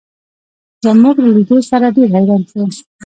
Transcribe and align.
زموږ 0.83 1.15
له 1.23 1.29
لیدو 1.35 1.57
سره 1.69 1.85
ډېر 1.95 2.09
حیران 2.15 2.41
شو. 2.49 2.61